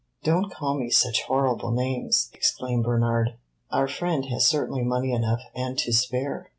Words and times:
"Don't 0.23 0.51
call 0.51 0.73
me 0.79 0.89
such 0.89 1.21
horrible 1.27 1.69
names!" 1.69 2.31
exclaimed 2.33 2.85
Bernard. 2.85 3.35
"Our 3.69 3.87
friend 3.87 4.25
has 4.31 4.47
certainly 4.47 4.81
money 4.81 5.13
enough 5.13 5.43
and 5.55 5.77
to 5.77 5.93
spare." 5.93 6.49